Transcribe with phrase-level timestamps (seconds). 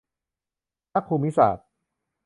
[0.93, 1.67] นักภูมิศาสตร์